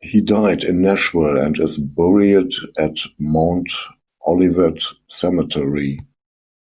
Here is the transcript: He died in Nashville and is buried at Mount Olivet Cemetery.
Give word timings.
He 0.00 0.20
died 0.20 0.62
in 0.62 0.82
Nashville 0.82 1.36
and 1.42 1.58
is 1.58 1.78
buried 1.78 2.52
at 2.78 2.96
Mount 3.18 3.66
Olivet 4.24 4.80
Cemetery. 5.08 5.98